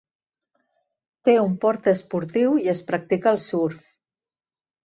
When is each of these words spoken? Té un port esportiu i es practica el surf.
Té 1.29 1.35
un 1.41 1.53
port 1.67 1.89
esportiu 1.93 2.57
i 2.65 2.73
es 2.75 2.81
practica 2.91 3.33
el 3.37 3.41
surf. 3.51 3.85